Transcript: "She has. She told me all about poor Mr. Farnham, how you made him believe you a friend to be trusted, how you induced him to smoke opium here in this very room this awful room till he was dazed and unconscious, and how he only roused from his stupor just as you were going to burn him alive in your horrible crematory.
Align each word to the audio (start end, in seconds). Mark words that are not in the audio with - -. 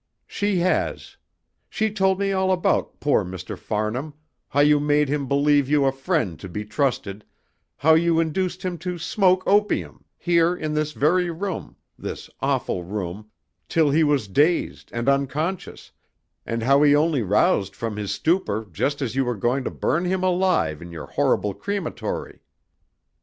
"She 0.25 0.57
has. 0.61 1.15
She 1.69 1.91
told 1.93 2.19
me 2.19 2.31
all 2.31 2.51
about 2.51 2.99
poor 2.99 3.23
Mr. 3.23 3.55
Farnham, 3.55 4.15
how 4.47 4.61
you 4.61 4.79
made 4.79 5.09
him 5.09 5.27
believe 5.27 5.69
you 5.69 5.85
a 5.85 5.91
friend 5.91 6.39
to 6.39 6.49
be 6.49 6.65
trusted, 6.65 7.23
how 7.77 7.93
you 7.93 8.19
induced 8.19 8.65
him 8.65 8.79
to 8.79 8.97
smoke 8.97 9.43
opium 9.45 10.03
here 10.17 10.55
in 10.55 10.73
this 10.73 10.93
very 10.93 11.29
room 11.29 11.75
this 11.99 12.31
awful 12.39 12.83
room 12.83 13.29
till 13.69 13.91
he 13.91 14.03
was 14.03 14.27
dazed 14.27 14.89
and 14.91 15.07
unconscious, 15.07 15.91
and 16.47 16.63
how 16.63 16.81
he 16.81 16.95
only 16.95 17.21
roused 17.21 17.75
from 17.75 17.95
his 17.95 18.09
stupor 18.11 18.67
just 18.71 19.03
as 19.03 19.15
you 19.15 19.23
were 19.23 19.37
going 19.37 19.63
to 19.65 19.69
burn 19.69 20.05
him 20.05 20.23
alive 20.23 20.81
in 20.81 20.91
your 20.91 21.05
horrible 21.05 21.53
crematory. 21.53 22.41